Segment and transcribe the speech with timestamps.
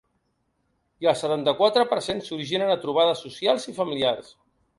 [1.05, 4.35] I el setanta-quatre per cent s’originen a trobades socials i familiars.